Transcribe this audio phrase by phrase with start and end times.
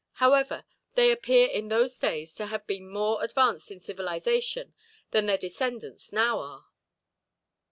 [0.13, 4.73] However, they appear in those days to have been more advanced in civilization
[5.11, 6.65] than their descendants now are.